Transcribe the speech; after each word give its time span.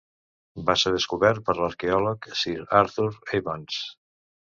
Va 0.69 0.75
ser 0.83 0.93
descobert 0.93 1.43
per 1.49 1.53
l'arqueòleg 1.59 2.29
Sir 2.39 2.55
Arthur 2.79 3.07
Evans. 3.41 3.79